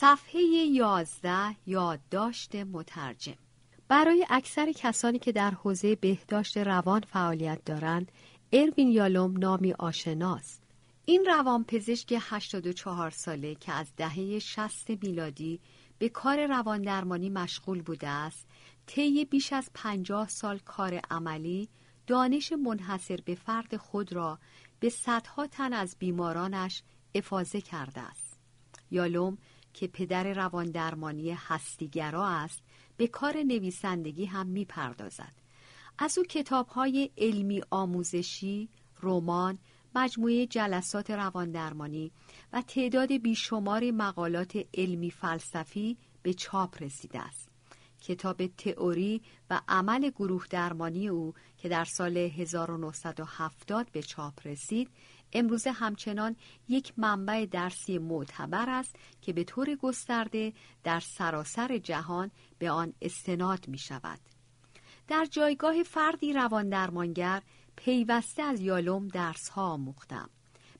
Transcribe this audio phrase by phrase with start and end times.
[0.00, 3.36] صفحه یازده یادداشت مترجم.
[3.88, 8.12] برای اکثر کسانی که در حوزه بهداشت روان فعالیت دارند
[8.52, 10.62] اروین یالوم نامی آشناست.
[11.04, 15.60] این روانپزشک 84 ساله که از دهه 60 میلادی
[15.98, 18.46] به کار روان درمانی مشغول بوده است
[18.86, 21.68] طی بیش از 50 سال کار عملی
[22.06, 24.38] دانش منحصر به فرد خود را
[24.80, 26.82] به صدها تن از بیمارانش
[27.14, 28.38] افاظه کرده است.
[28.90, 29.38] یالوم
[29.72, 32.62] که پدر روان درمانی هستیگرا است
[32.96, 35.32] به کار نویسندگی هم می پردازد.
[35.98, 38.68] از او کتاب های علمی آموزشی،
[39.02, 39.58] رمان،
[39.94, 42.12] مجموعه جلسات رواندرمانی
[42.52, 47.50] و تعداد بیشمار مقالات علمی فلسفی به چاپ رسیده است.
[48.00, 54.90] کتاب تئوری و عمل گروه درمانی او که در سال 1970 به چاپ رسید
[55.32, 56.36] امروزه همچنان
[56.68, 60.52] یک منبع درسی معتبر است که به طور گسترده
[60.84, 64.20] در سراسر جهان به آن استناد می شود.
[65.08, 67.42] در جایگاه فردی روان درمانگر
[67.76, 70.30] پیوسته از یالوم درس ها آموختم.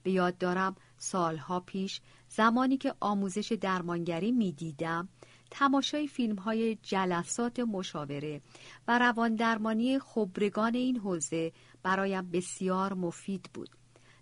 [0.03, 5.09] به یاد دارم سالها پیش زمانی که آموزش درمانگری می دیدم
[5.51, 8.41] تماشای فیلم های جلسات مشاوره
[8.89, 13.80] و روان درمانی خبرگان این حوزه برایم بسیار مفید بود.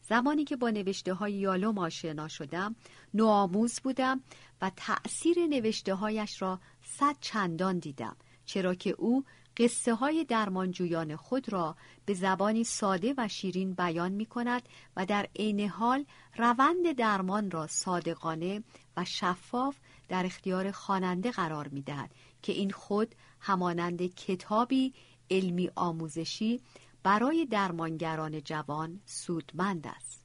[0.08, 2.76] زمانی که با نوشته های یالوم آشنا شدم
[3.14, 4.20] نوآموز بودم
[4.62, 9.24] و تأثیر نوشته هایش را صد چندان دیدم چرا که او
[9.56, 14.62] قصه های درمانجویان خود را به زبانی ساده و شیرین بیان می کند
[14.96, 16.04] و در عین حال
[16.36, 18.62] روند درمان را صادقانه
[18.96, 19.76] و شفاف
[20.08, 22.10] در اختیار خواننده قرار می دهد
[22.42, 24.94] که این خود همانند کتابی
[25.30, 26.60] علمی آموزشی
[27.02, 30.24] برای درمانگران جوان سودمند است.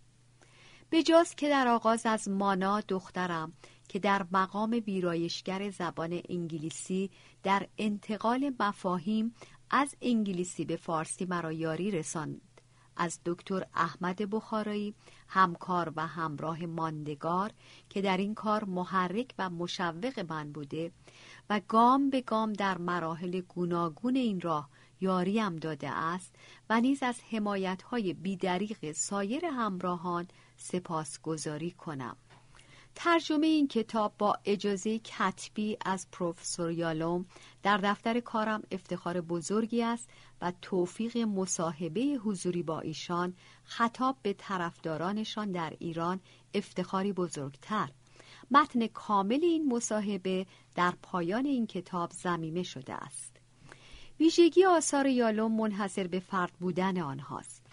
[0.91, 3.53] بجاست که در آغاز از مانا دخترم
[3.87, 7.11] که در مقام ویرایشگر زبان انگلیسی
[7.43, 9.35] در انتقال مفاهیم
[9.69, 12.41] از انگلیسی به فارسی مرا یاری رساند.
[12.97, 14.95] از دکتر احمد بخارایی
[15.27, 17.51] همکار و همراه ماندگار
[17.89, 20.91] که در این کار محرک و مشوق من بوده
[21.49, 24.69] و گام به گام در مراحل گوناگون این راه
[25.03, 26.35] یاریم داده است
[26.69, 27.15] و نیز از
[27.89, 30.27] های بیدریق سایر همراهان
[30.57, 32.17] سپاسگزاری کنم.
[32.95, 37.25] ترجمه این کتاب با اجازه کتبی از پروفسور یالوم
[37.63, 40.09] در دفتر کارم افتخار بزرگی است
[40.41, 43.33] و توفیق مصاحبه حضوری با ایشان
[43.63, 46.19] خطاب به طرفدارانشان در ایران
[46.53, 47.89] افتخاری بزرگتر.
[48.51, 53.32] متن کامل این مصاحبه در پایان این کتاب زمیمه شده است.
[54.19, 57.67] ویژگی آثار یالوم منحصر به فرد بودن آنهاست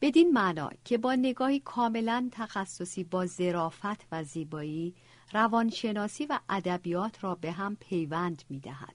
[0.00, 4.94] بدین معنا که با نگاهی کاملا تخصصی با ظرافت و زیبایی
[5.32, 8.94] روانشناسی و ادبیات را به هم پیوند می دهد.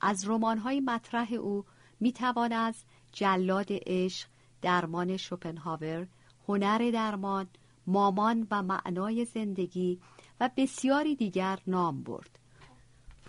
[0.00, 1.64] از رمان‌های مطرح او
[2.00, 2.74] می توان از
[3.12, 4.28] جلاد عشق،
[4.62, 6.06] درمان شوپنهاور،
[6.48, 7.46] هنر درمان،
[7.86, 10.00] مامان و معنای زندگی
[10.40, 12.39] و بسیاری دیگر نام برد.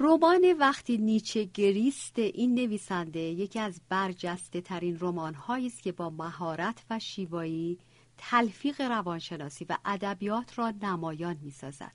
[0.04, 6.84] رمان وقتی نیچه گریست این نویسنده یکی از برجسته ترین رمان است که با مهارت
[6.90, 7.80] و شیوایی
[8.18, 11.92] تلفیق روانشناسی و ادبیات را نمایان می سازد.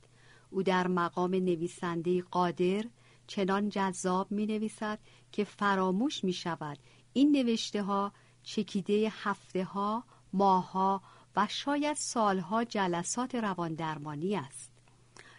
[0.50, 2.84] او در مقام نویسنده قادر
[3.26, 4.98] چنان جذاب می نویسد
[5.32, 6.78] که فراموش می شود
[7.12, 8.12] این نوشته ها
[8.42, 11.02] چکیده هفته ها، ماه ها
[11.36, 14.75] و شاید سالها جلسات روان درمانی است.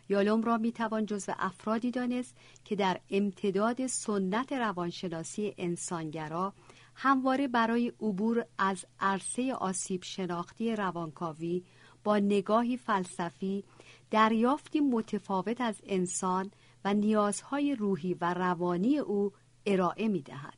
[0.09, 2.35] یالوم را می‌توان جزو افرادی دانست
[2.66, 6.53] که در امتداد سنت روانشناسی انسانگرا
[6.95, 11.63] همواره برای عبور از عرصه آسیب شناختی روانکاوی
[12.03, 13.63] با نگاهی فلسفی
[14.12, 16.51] دریافتی متفاوت از انسان
[16.85, 19.31] و نیازهای روحی و روانی او
[19.66, 20.53] ارائه می دهد.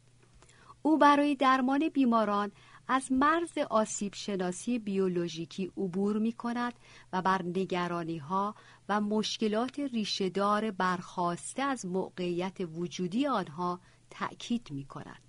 [0.82, 2.52] او برای درمان بیماران
[2.92, 6.74] از مرز آسیب شناسی بیولوژیکی عبور می کند
[7.14, 8.56] و بر نگرانی ها
[8.90, 15.20] و مشکلات ریشهدار برخواسته از موقعیت وجودی آنها تأکید می کند.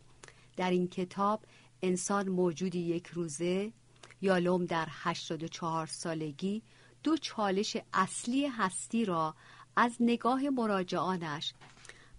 [0.57, 1.45] در این کتاب
[1.83, 3.73] انسان موجودی یک روزه
[4.21, 6.63] یالوم در 84 سالگی
[7.03, 9.35] دو چالش اصلی هستی را
[9.77, 11.55] از نگاه مراجعانش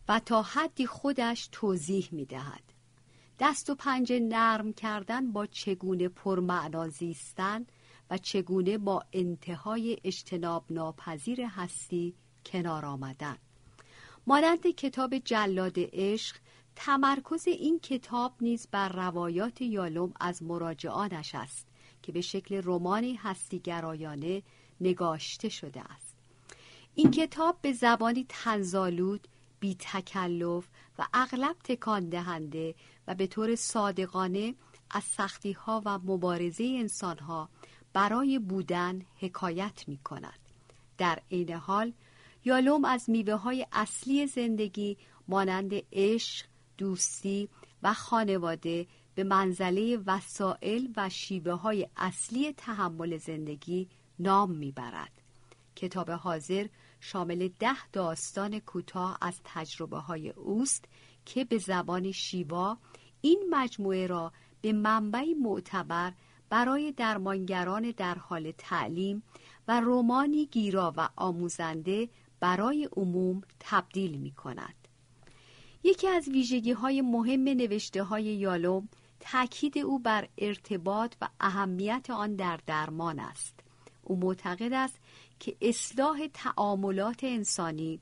[0.07, 2.81] و تا حدی خودش توضیح می دهد.
[3.41, 7.65] دست و پنجه نرم کردن با چگونه پرمعنا زیستن
[8.09, 12.13] و چگونه با انتهای اجتناب ناپذیر هستی
[12.45, 13.38] کنار آمدن.
[14.27, 16.35] مانند کتاب جلاد عشق
[16.75, 21.67] تمرکز این کتاب نیز بر روایات یالوم از مراجعانش است
[22.01, 24.44] که به شکل رمانی هستیگرایانه
[24.81, 26.15] نگاشته شده است.
[26.95, 29.27] این کتاب به زبانی تنزالود
[29.59, 30.67] بی تکلف
[31.01, 32.75] و اغلب تکان دهنده
[33.07, 34.56] و به طور صادقانه
[34.92, 37.50] از سختی ها و مبارزه انسان ها
[37.94, 40.39] برای بودن حکایت می کند.
[40.98, 41.94] در عین حال
[42.45, 46.45] یالوم از میوه های اصلی زندگی مانند عشق،
[46.77, 47.50] دوستی
[47.83, 53.89] و خانواده به منزله وسایل و شیوه های اصلی تحمل زندگی
[54.19, 55.12] نام می‌برد.
[55.75, 56.68] کتاب حاضر
[57.03, 60.86] شامل ده داستان کوتاه از تجربه های اوست
[61.25, 62.77] که به زبان شیوا
[63.21, 64.31] این مجموعه را
[64.62, 66.13] به منبعی معتبر
[66.50, 69.24] برای درمانگران در حال تعلیم
[69.68, 72.09] و رومانی گیرا و آموزنده
[72.39, 74.75] برای عموم تبدیل می کند.
[75.83, 78.89] یکی از ویژگی های مهم نوشته های یالوم
[79.19, 83.60] تاکید او بر ارتباط و اهمیت آن در درمان است.
[84.03, 85.00] او معتقد است
[85.39, 88.00] که اصلاح تعاملات انسانی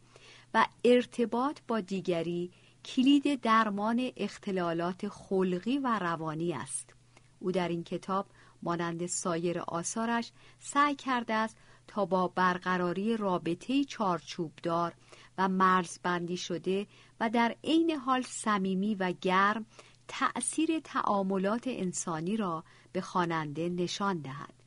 [0.53, 2.51] و ارتباط با دیگری
[2.85, 6.93] کلید درمان اختلالات خلقی و روانی است.
[7.39, 8.25] او در این کتاب
[8.63, 11.57] مانند سایر آثارش سعی کرده است
[11.87, 14.93] تا با برقراری رابطه چارچوبدار
[15.37, 16.87] و مرزبندی شده
[17.19, 19.65] و در عین حال صمیمی و گرم
[20.07, 24.58] تأثیر تعاملات انسانی را به خواننده نشان دهد.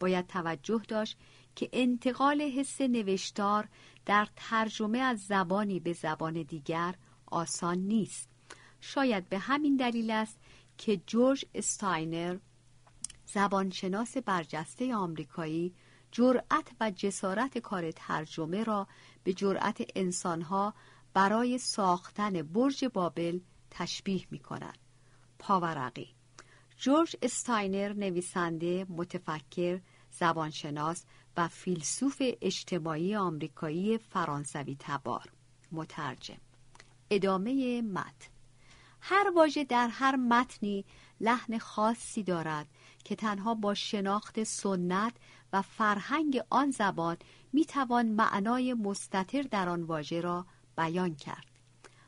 [0.00, 1.18] باید توجه داشت
[1.56, 3.68] که انتقال حس نوشتار
[4.06, 6.94] در ترجمه از زبانی به زبان دیگر
[7.26, 8.28] آسان نیست.
[8.80, 10.38] شاید به همین دلیل است
[10.78, 12.38] که جورج استاینر
[13.26, 15.74] زبانشناس برجسته آمریکایی
[16.12, 18.86] جرأت و جسارت کار ترجمه را
[19.24, 20.74] به جرأت انسانها
[21.14, 24.78] برای ساختن برج بابل تشبیه می کند.
[25.38, 26.08] پاورقی
[26.76, 29.80] جورج استاینر نویسنده متفکر
[30.10, 31.04] زبانشناس
[31.36, 35.32] و فیلسوف اجتماعی آمریکایی فرانسوی تبار.
[35.72, 36.40] مترجم.
[37.10, 38.28] ادامه متن.
[39.00, 40.84] هر واژه در هر متنی
[41.20, 42.66] لحن خاصی دارد
[43.04, 45.12] که تنها با شناخت سنت
[45.52, 47.16] و فرهنگ آن زبان
[47.52, 50.46] می‌توان معنای مستطر در آن واژه را
[50.76, 51.46] بیان کرد.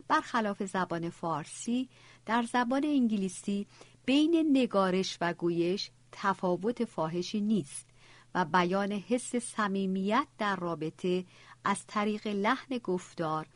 [0.08, 1.88] برخلاف زبان فارسی
[2.26, 3.66] در زبان انگلیسی
[4.04, 7.86] بین نگارش و گویش تفاوت فاحشی نیست.
[8.34, 11.24] و بیان حس صمیمیت در رابطه
[11.64, 13.46] از طریق لحن گفتار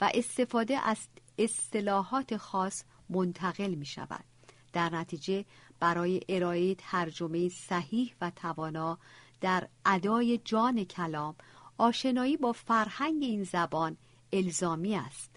[0.00, 0.98] و استفاده از
[1.38, 4.24] اصطلاحات خاص منتقل می شود.
[4.72, 5.44] در نتیجه
[5.80, 8.98] برای ارائه ترجمه صحیح و توانا
[9.40, 11.34] در ادای جان کلام
[11.78, 13.96] آشنایی با فرهنگ این زبان
[14.32, 15.30] الزامی است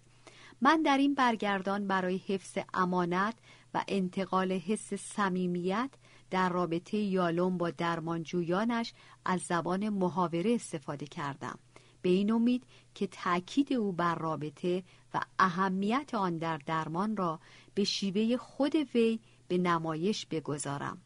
[0.62, 3.36] من در این برگردان برای حفظ امانت
[3.74, 5.90] و انتقال حس صمیمیت
[6.32, 8.94] در رابطه یالوم با درمانجویانش
[9.26, 11.60] از زبان محاوره استفاده کردم.
[12.02, 12.64] به این امید
[12.96, 14.84] که تأکید او بر رابطه
[15.14, 17.40] و اهمیت آن در درمان را
[17.74, 20.98] به شیوه خود وی به نمایش بگذارم.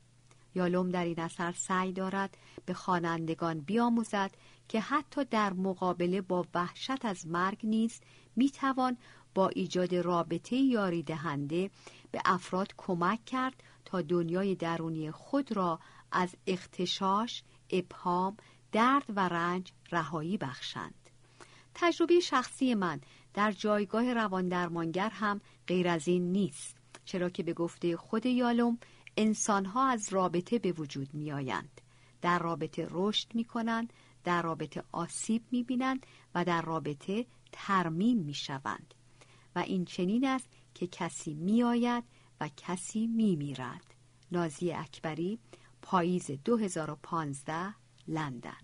[0.55, 4.31] یالوم در این اثر سعی دارد به خوانندگان بیاموزد
[4.67, 7.99] که حتی در مقابله با وحشت از مرگ نیز
[8.35, 8.97] می‌توان
[9.35, 11.69] با ایجاد رابطه یاری دهنده
[12.11, 15.79] به افراد کمک کرد تا دنیای درونی خود را
[16.11, 18.37] از اختشاش، ابهام،
[18.71, 21.09] درد و رنج رهایی بخشند.
[21.75, 23.01] تجربه شخصی من
[23.33, 28.77] در جایگاه رواندرمانگر هم غیر از این نیست چرا که به گفته خود یالوم
[29.17, 31.81] انسانها از رابطه به وجود می آیند.
[32.21, 33.93] در رابطه رشد می کنند،
[34.23, 36.05] در رابطه آسیب می بینند
[36.35, 38.93] و در رابطه ترمیم می شوند.
[39.55, 42.03] و این چنین است که کسی می آید
[42.47, 43.93] کسی می میرد.
[44.31, 45.39] نازی اکبری
[45.81, 47.75] پاییز 2015
[48.07, 48.57] لندن